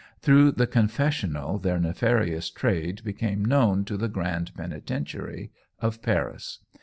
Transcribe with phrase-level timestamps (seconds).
[0.19, 6.57] Through the confessional their nefarious trade became known to the Grand Penitentiary of Paris.